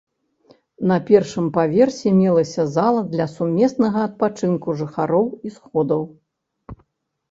[0.91, 6.01] На першым паверсе мелася зала для сумеснага адпачынку жыхароў і сходаў.